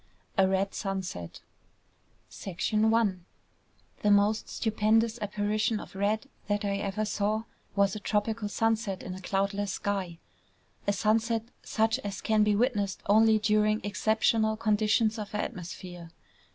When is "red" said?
0.47-0.73, 5.93-6.27